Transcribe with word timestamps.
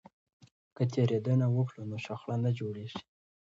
که 0.75 0.83
تیریدنه 0.93 1.47
وکړو 1.51 1.81
نو 1.89 1.97
شخړه 2.05 2.35
نه 2.43 2.51
جوړیږي. 2.59 2.99